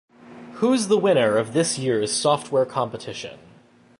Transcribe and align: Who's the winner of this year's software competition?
Who's 0.53 0.87
the 0.87 0.97
winner 0.97 1.37
of 1.37 1.53
this 1.53 1.77
year's 1.77 2.11
software 2.11 2.65
competition? 2.65 3.37